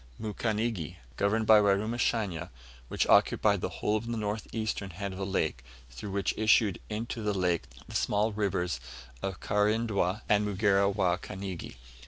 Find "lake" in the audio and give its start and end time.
5.27-5.63, 7.35-7.65